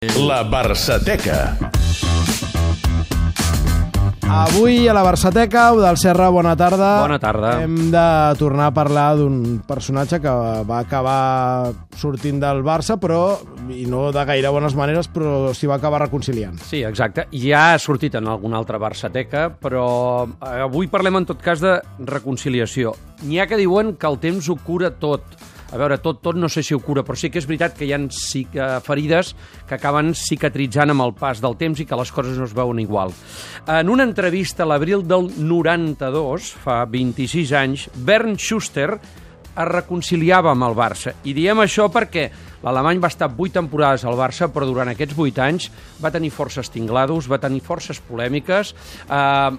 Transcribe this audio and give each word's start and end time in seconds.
La 0.00 0.42
Barçateca. 0.44 1.58
Avui 4.22 4.88
a 4.88 4.94
la 4.94 5.02
Barçateca, 5.02 5.74
del 5.76 5.98
Serra, 6.00 6.30
bona 6.32 6.54
tarda. 6.56 7.02
Bona 7.02 7.18
tarda. 7.20 7.50
Hem 7.60 7.90
de 7.92 8.04
tornar 8.40 8.70
a 8.70 8.72
parlar 8.72 9.18
d'un 9.18 9.60
personatge 9.68 10.22
que 10.24 10.32
va 10.64 10.78
acabar 10.78 11.74
sortint 12.00 12.40
del 12.40 12.62
Barça, 12.64 12.96
però, 12.96 13.42
i 13.68 13.84
no 13.92 14.06
de 14.08 14.24
gaire 14.24 14.48
bones 14.48 14.72
maneres, 14.72 15.12
però 15.12 15.52
s'hi 15.52 15.68
va 15.68 15.76
acabar 15.76 16.00
reconciliant. 16.06 16.56
Sí, 16.64 16.80
exacte. 16.80 17.28
Ja 17.36 17.74
ha 17.74 17.78
sortit 17.78 18.16
en 18.16 18.32
alguna 18.32 18.56
altra 18.56 18.80
Barçateca, 18.80 19.50
però 19.60 20.24
eh, 20.24 20.64
avui 20.64 20.88
parlem 20.88 21.20
en 21.20 21.28
tot 21.28 21.44
cas 21.44 21.60
de 21.60 21.76
reconciliació. 22.08 22.96
N'hi 23.28 23.36
ha 23.36 23.50
que 23.50 23.60
diuen 23.60 23.98
que 24.00 24.08
el 24.08 24.16
temps 24.24 24.48
ho 24.48 24.56
cura 24.64 24.94
tot. 24.96 25.36
A 25.70 25.78
veure, 25.78 26.00
tot, 26.02 26.18
tot 26.24 26.34
no 26.34 26.48
sé 26.50 26.64
si 26.66 26.74
ho 26.74 26.80
cura, 26.82 27.04
però 27.06 27.14
sí 27.18 27.30
que 27.30 27.38
és 27.38 27.46
veritat 27.46 27.76
que 27.78 27.86
hi 27.86 27.92
ha 27.94 28.00
cic 28.10 28.56
ferides 28.82 29.34
que 29.68 29.76
acaben 29.76 30.12
cicatritzant 30.18 30.90
amb 30.90 31.04
el 31.06 31.14
pas 31.18 31.38
del 31.42 31.54
temps 31.60 31.78
i 31.78 31.86
que 31.86 31.98
les 31.98 32.10
coses 32.10 32.38
no 32.40 32.48
es 32.48 32.54
veuen 32.56 32.82
igual. 32.82 33.14
En 33.70 33.92
una 33.92 34.06
entrevista 34.08 34.66
a 34.66 34.70
l'abril 34.70 35.06
del 35.06 35.30
92, 35.38 36.50
fa 36.64 36.82
26 36.90 37.54
anys, 37.62 37.86
Bernd 37.94 38.42
Schuster 38.42 38.98
es 39.62 39.68
reconciliava 39.70 40.52
amb 40.52 40.66
el 40.66 40.76
Barça. 40.76 41.14
I 41.24 41.34
diem 41.36 41.60
això 41.62 41.88
perquè 41.92 42.28
l'alemany 42.64 43.00
va 43.00 43.08
estar 43.08 43.30
8 43.30 43.54
temporades 43.56 44.04
al 44.04 44.18
Barça, 44.18 44.50
però 44.52 44.66
durant 44.68 44.90
aquests 44.92 45.16
8 45.16 45.42
anys 45.44 45.68
va 46.02 46.12
tenir 46.12 46.30
forces 46.34 46.70
tinglados, 46.72 47.28
va 47.30 47.40
tenir 47.40 47.62
forces 47.64 48.00
polèmiques, 48.04 48.74
eh, 49.08 49.50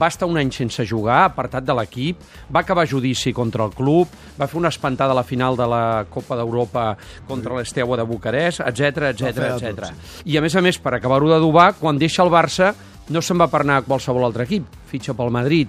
va 0.00 0.08
estar 0.08 0.28
un 0.28 0.40
any 0.40 0.52
sense 0.52 0.84
jugar, 0.88 1.24
apartat 1.24 1.64
de 1.64 1.76
l'equip, 1.76 2.24
va 2.52 2.60
acabar 2.60 2.86
judici 2.88 3.32
contra 3.36 3.64
el 3.64 3.74
club, 3.76 4.08
va 4.40 4.48
fer 4.48 4.60
una 4.60 4.72
espantada 4.72 5.12
a 5.12 5.20
la 5.20 5.24
final 5.24 5.56
de 5.56 5.66
la 5.68 5.84
Copa 6.10 6.36
d'Europa 6.36 6.96
contra 7.28 7.56
l'Esteua 7.56 7.96
de 7.96 8.04
Bucarest, 8.08 8.60
etc 8.60 9.12
etc 9.12 9.48
etc. 9.56 9.92
I 10.24 10.36
a 10.38 10.44
més 10.44 10.56
a 10.56 10.64
més, 10.64 10.78
per 10.78 10.96
acabar-ho 10.96 11.28
d'adobar, 11.28 11.74
quan 11.80 11.98
deixa 11.98 12.24
el 12.24 12.32
Barça 12.32 12.72
no 13.08 13.22
se'n 13.22 13.38
va 13.38 13.50
per 13.50 13.62
anar 13.62 13.80
a 13.80 13.86
qualsevol 13.86 14.24
altre 14.26 14.46
equip, 14.48 14.66
fitxa 14.90 15.14
pel 15.14 15.30
Madrid 15.30 15.68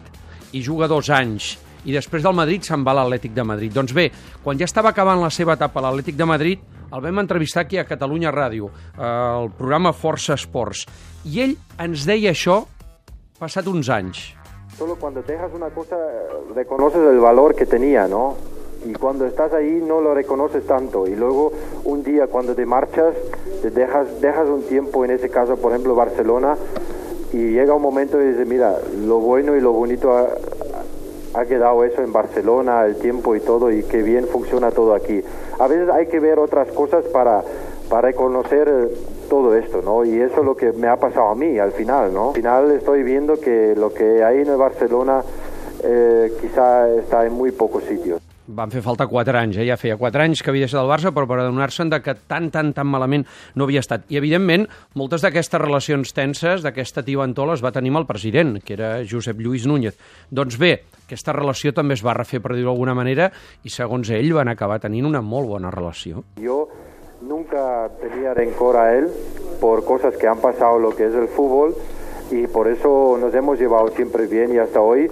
i 0.56 0.62
juga 0.64 0.88
dos 0.88 1.10
anys 1.14 1.58
i 1.88 1.96
després 1.96 2.24
del 2.26 2.36
Madrid 2.36 2.66
se'n 2.68 2.84
va 2.84 2.96
l'Atlètic 2.98 3.34
de 3.34 3.46
Madrid. 3.48 3.72
Doncs 3.74 3.96
bé, 3.96 4.10
quan 4.44 4.60
ja 4.60 4.68
estava 4.68 4.92
acabant 4.92 5.22
la 5.24 5.32
seva 5.32 5.56
etapa 5.56 5.80
a 5.80 5.88
l'Atlètic 5.88 6.20
de 6.20 6.28
Madrid, 6.28 6.66
el 6.88 7.04
vam 7.04 7.20
entrevistar 7.24 7.64
aquí 7.64 7.80
a 7.80 7.88
Catalunya 7.88 8.32
Ràdio, 8.32 8.70
al 8.98 9.50
programa 9.56 9.94
Força 9.96 10.36
Esports, 10.36 10.86
i 11.28 11.42
ell 11.44 11.56
ens 11.84 12.06
deia 12.08 12.36
això 12.36 12.62
passat 13.40 13.68
uns 13.72 13.90
anys. 13.94 14.34
Solo 14.78 14.96
cuando 15.00 15.24
dejas 15.24 15.52
una 15.56 15.70
cosa 15.72 15.96
reconoces 16.54 17.02
el 17.02 17.20
valor 17.20 17.56
que 17.56 17.66
tenía, 17.66 18.08
¿no? 18.08 18.36
Y 18.86 18.94
cuando 18.94 19.26
estás 19.26 19.52
ahí 19.54 19.82
no 19.82 20.02
lo 20.02 20.14
reconoces 20.14 20.66
tanto. 20.68 21.08
Y 21.08 21.16
luego 21.16 21.52
un 21.84 22.04
día 22.04 22.28
cuando 22.28 22.54
te 22.54 22.66
marchas, 22.66 23.16
te 23.62 23.72
dejas, 23.72 24.22
dejas 24.22 24.48
un 24.48 24.64
tiempo, 24.64 25.04
en 25.04 25.12
ese 25.12 25.30
caso, 25.30 25.58
por 25.58 25.72
ejemplo, 25.72 25.96
Barcelona, 25.96 26.56
y 27.34 27.52
llega 27.52 27.74
un 27.74 27.82
momento 27.82 28.22
y 28.22 28.28
dices, 28.28 28.48
mira, 28.48 28.76
lo 29.06 29.20
bueno 29.20 29.56
y 29.56 29.62
lo 29.62 29.74
bonito 29.74 30.16
ha, 31.38 31.46
quedado 31.46 31.84
eso 31.84 32.02
en 32.02 32.12
Barcelona, 32.12 32.86
el 32.86 32.96
tiempo 32.96 33.36
y 33.36 33.40
todo, 33.40 33.72
y 33.72 33.84
qué 33.84 34.02
bien 34.02 34.28
funciona 34.28 34.72
todo 34.72 34.94
aquí. 34.94 35.24
A 35.60 35.68
veces 35.68 35.90
hay 35.90 36.08
que 36.08 36.20
ver 36.20 36.40
otras 36.40 36.68
cosas 36.70 37.06
para, 37.06 37.44
para 37.90 38.08
reconocer 38.08 38.90
todo 39.30 39.56
esto, 39.56 39.82
¿no? 39.82 40.06
Y 40.06 40.20
eso 40.20 40.40
es 40.40 40.46
lo 40.46 40.56
que 40.56 40.72
me 40.74 40.88
ha 40.88 40.98
pasado 40.98 41.30
a 41.30 41.36
mí 41.36 41.60
al 41.60 41.72
final, 41.72 42.14
¿no? 42.14 42.30
Al 42.30 42.36
final 42.36 42.72
estoy 42.72 43.04
viendo 43.04 43.40
que 43.40 43.76
lo 43.76 43.94
que 43.94 44.24
hay 44.24 44.40
en 44.40 44.58
Barcelona 44.58 45.24
eh, 45.84 46.34
quizá 46.42 46.90
está 46.90 47.26
en 47.26 47.34
muy 47.34 47.52
pocos 47.52 47.84
sitios. 47.84 48.27
Van 48.48 48.72
fer 48.72 48.80
falta 48.80 49.10
4 49.12 49.36
anys, 49.36 49.58
eh? 49.60 49.66
ja 49.68 49.76
feia 49.76 49.98
4 50.00 50.24
anys 50.24 50.40
que 50.40 50.54
havia 50.54 50.64
deixat 50.64 50.80
el 50.80 50.88
Barça, 50.88 51.12
però 51.12 51.28
per 51.28 51.42
adonar-se'n 51.42 51.92
que 52.00 52.14
tan, 52.32 52.48
tan, 52.54 52.72
tan 52.72 52.88
malament 52.88 53.26
no 53.60 53.66
havia 53.68 53.82
estat. 53.84 54.06
I, 54.08 54.22
evidentment, 54.22 54.64
moltes 54.96 55.26
d'aquestes 55.26 55.60
relacions 55.60 56.16
tenses, 56.16 56.64
d'aquesta 56.64 57.04
tibantor, 57.04 57.52
les 57.52 57.64
va 57.64 57.74
tenir 57.76 57.92
amb 57.92 58.02
el 58.04 58.08
president, 58.08 58.56
que 58.64 58.78
era 58.78 59.02
Josep 59.04 59.42
Lluís 59.44 59.68
Núñez. 59.68 60.00
Doncs 60.32 60.56
bé, 60.62 60.72
aquesta 61.04 61.36
relació 61.36 61.74
també 61.76 61.98
es 62.00 62.06
va 62.08 62.16
refer, 62.16 62.40
per 62.40 62.56
dir-ho 62.56 62.72
d'alguna 62.72 62.96
manera, 62.96 63.28
i 63.68 63.74
segons 63.74 64.14
ell 64.16 64.32
van 64.40 64.48
acabar 64.54 64.80
tenint 64.80 65.10
una 65.12 65.20
molt 65.20 65.52
bona 65.52 65.74
relació. 65.74 66.24
Yo 66.40 66.70
nunca 67.22 67.90
tenía 68.00 68.34
rencor 68.34 68.78
a 68.78 68.96
él 68.96 69.12
por 69.60 69.84
cosas 69.84 70.16
que 70.16 70.28
han 70.28 70.40
pasado 70.40 70.80
lo 70.80 70.96
que 70.96 71.08
es 71.08 71.16
el 71.16 71.28
fútbol 71.28 71.76
y 72.32 72.48
por 72.48 72.68
eso 72.68 73.18
nos 73.20 73.34
hemos 73.34 73.60
llevado 73.60 73.88
siempre 73.90 74.28
bien 74.28 74.54
y 74.54 74.58
hasta 74.58 74.82
hoy 74.82 75.10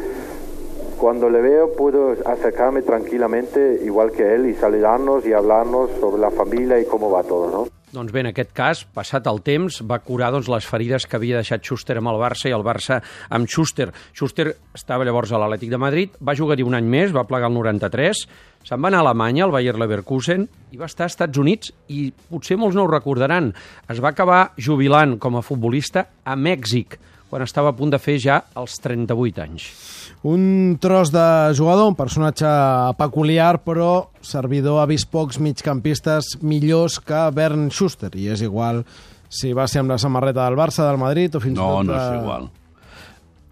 cuando 0.99 1.29
le 1.29 1.41
veo 1.41 1.73
puedo 1.73 2.13
acercarme 2.25 2.81
tranquilamente 2.81 3.81
igual 3.83 4.11
que 4.11 4.35
él 4.35 4.47
y 4.49 4.55
saludarnos 4.55 5.25
y 5.25 5.33
hablarnos 5.33 5.91
sobre 5.99 6.21
la 6.21 6.31
familia 6.31 6.79
y 6.79 6.85
cómo 6.85 7.09
va 7.11 7.23
todo, 7.23 7.51
¿no? 7.51 7.67
Doncs 7.95 8.11
bé, 8.11 8.25
en 8.25 8.27
aquest 8.27 8.49
cas, 8.51 8.81
passat 8.91 9.27
el 9.31 9.37
temps, 9.45 9.77
va 9.87 10.01
curar 10.03 10.27
doncs, 10.33 10.49
les 10.51 10.65
ferides 10.67 11.05
que 11.07 11.15
havia 11.15 11.39
deixat 11.39 11.63
Schuster 11.63 11.95
amb 12.01 12.11
el 12.11 12.19
Barça 12.19 12.49
i 12.49 12.55
el 12.55 12.65
Barça 12.65 12.97
amb 13.31 13.47
Schuster. 13.47 13.87
Schuster 14.11 14.49
estava 14.75 15.05
llavors 15.07 15.31
a 15.31 15.39
l'Atlètic 15.39 15.71
de 15.71 15.79
Madrid, 15.79 16.17
va 16.19 16.35
jugar-hi 16.35 16.65
un 16.67 16.75
any 16.75 16.89
més, 16.91 17.15
va 17.15 17.23
plegar 17.29 17.47
el 17.47 17.55
93, 17.55 18.25
se'n 18.67 18.83
va 18.83 18.91
anar 18.91 18.99
a 18.99 19.05
Alemanya, 19.05 19.45
al 19.45 19.55
Bayer 19.55 19.77
Leverkusen, 19.79 20.43
i 20.75 20.81
va 20.81 20.89
estar 20.91 21.07
als 21.07 21.15
Estats 21.15 21.39
Units, 21.39 21.71
i 21.87 22.09
potser 22.11 22.59
molts 22.59 22.75
no 22.75 22.83
ho 22.83 22.91
recordaran. 22.91 23.53
Es 23.87 24.03
va 24.03 24.11
acabar 24.11 24.49
jubilant 24.59 25.15
com 25.21 25.39
a 25.39 25.45
futbolista 25.45 26.09
a 26.25 26.35
Mèxic, 26.35 26.99
quan 27.35 27.43
estava 27.43 27.73
a 27.73 27.75
punt 27.75 27.91
de 27.91 27.97
fer 27.99 28.15
ja 28.23 28.37
els 28.55 28.77
38 28.79 29.41
anys. 29.43 29.65
Un 30.23 30.77
tros 30.79 31.09
de 31.11 31.25
jugador, 31.57 31.89
un 31.91 31.97
personatge 31.99 32.47
peculiar, 32.95 33.57
però 33.59 34.05
servidor 34.23 34.79
ha 34.79 34.85
vist 34.87 35.09
pocs 35.11 35.41
migcampistes 35.43 36.37
millors 36.47 36.95
que 37.03 37.25
Bernd 37.35 37.75
Schuster, 37.75 38.13
i 38.15 38.29
és 38.31 38.45
igual 38.45 38.85
si 39.27 39.51
va 39.51 39.65
ser 39.67 39.81
amb 39.83 39.91
la 39.91 39.97
samarreta 39.99 40.45
del 40.45 40.55
Barça, 40.55 40.85
del 40.87 41.01
Madrid, 41.01 41.35
o 41.35 41.41
fins 41.43 41.59
no, 41.59 41.65
i 41.67 41.75
tot... 41.75 41.89
No, 41.89 41.91
no 41.91 41.97
és 41.99 42.21
igual. 42.21 42.47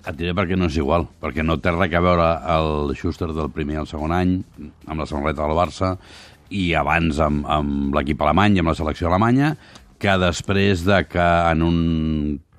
Et 0.07 0.15
diré 0.21 0.38
perquè 0.38 0.55
no 0.55 0.71
és 0.71 0.79
igual, 0.79 1.09
perquè 1.19 1.44
no 1.44 1.59
té 1.59 1.75
res 1.75 1.97
a 2.00 2.03
veure 2.07 2.29
el 2.55 2.95
Schuster 2.95 3.33
del 3.35 3.51
primer 3.51 3.81
el 3.83 3.91
segon 3.91 4.15
any 4.15 4.38
amb 4.88 4.95
la 5.03 5.09
samarreta 5.11 5.44
del 5.44 5.59
Barça 5.59 5.91
i 6.55 6.69
abans 6.79 7.19
amb, 7.19 7.44
amb 7.51 8.00
l'equip 8.00 8.23
alemany 8.23 8.55
i 8.55 8.63
amb 8.63 8.71
la 8.71 8.79
selecció 8.79 9.11
alemanya 9.11 9.57
que 10.00 10.15
després 10.23 10.88
de 10.88 11.03
que 11.11 11.29
en 11.51 11.67
un 11.67 11.79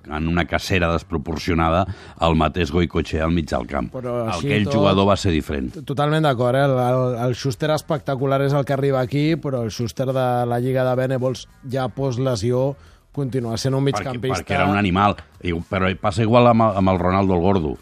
en 0.06 0.28
una 0.28 0.44
cacera 0.46 0.92
desproporcionada 0.92 1.86
el 2.20 2.34
mateix 2.36 2.70
Goicoechea 2.70 3.24
al 3.24 3.32
mig 3.32 3.48
del 3.50 3.66
camp. 3.66 3.90
Però 3.94 4.28
així 4.28 4.46
Aquell 4.50 4.64
tot- 4.68 4.74
jugador 4.78 5.06
va 5.08 5.16
ser 5.16 5.32
diferent. 5.32 5.72
Totalment 5.84 6.24
d'acord, 6.26 6.56
eh? 6.56 6.64
el, 6.64 6.76
el, 6.78 7.16
el 7.28 7.34
Schuster 7.34 7.70
espectacular 7.74 8.40
és 8.42 8.52
el 8.52 8.64
que 8.64 8.72
arriba 8.76 9.00
aquí, 9.00 9.36
però 9.36 9.62
el 9.64 9.70
Schuster 9.70 10.06
de 10.12 10.26
la 10.46 10.58
Lliga 10.60 10.84
de 10.84 10.94
Benevols 10.96 11.46
ja 11.70 11.88
post-lesió 11.88 12.74
continua 13.14 13.56
sent 13.56 13.74
un 13.78 13.84
Perquè, 13.86 14.00
migcampista. 14.02 14.40
perquè 14.42 14.54
era 14.58 14.66
un 14.66 14.76
animal. 14.76 15.16
Però 15.70 15.86
passa 16.00 16.22
igual 16.22 16.48
amb, 16.50 16.62
amb 16.74 16.88
el 16.90 16.98
Ronaldo 16.98 17.34
el 17.34 17.40
Gordo. 17.40 17.76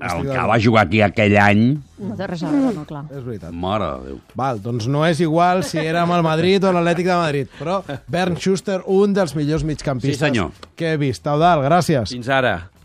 El 0.00 0.22
que 0.26 0.46
va 0.48 0.58
jugar 0.60 0.86
aquí 0.86 1.00
aquell 1.02 1.36
any, 1.38 1.78
No 2.02 2.16
té 2.18 2.26
res 2.26 2.42
a 2.42 2.50
veure, 2.50 2.72
no, 2.74 2.84
clar. 2.84 3.04
És 3.14 3.22
veritat. 3.24 3.52
mare 3.52 3.84
de 3.84 4.06
Déu. 4.08 4.16
Val, 4.34 4.58
doncs 4.60 4.88
no 4.90 5.04
és 5.06 5.20
igual 5.20 5.62
si 5.62 5.78
era 5.78 6.02
amb 6.02 6.12
el 6.16 6.22
Madrid 6.26 6.64
o 6.64 6.72
l'Atlètic 6.72 7.06
de 7.06 7.14
Madrid, 7.20 7.48
però 7.60 7.82
Bernd 8.08 8.38
Schuster, 8.38 8.80
un 8.86 9.12
dels 9.14 9.36
millors 9.36 9.62
migcampistes 9.62 10.18
Sí, 10.18 10.24
senyor. 10.24 10.50
que 10.74 10.92
he 10.92 10.96
vist. 10.96 11.26
Eudal, 11.26 11.62
gràcies. 11.62 12.10
Fins 12.10 12.28
ara. 12.28 12.70